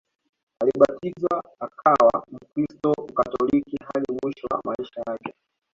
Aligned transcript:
Alibatizwa 0.61 1.43
akawa 1.59 2.25
mkristo 2.31 2.93
Mkatoliki 3.11 3.77
hadi 3.93 4.19
mwisho 4.23 4.47
wa 4.51 4.61
maisha 4.65 5.01
yake 5.07 5.33